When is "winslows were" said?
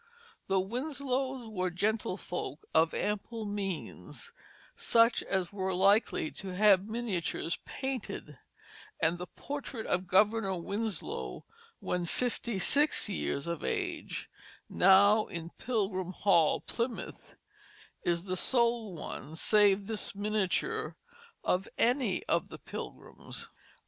0.59-1.69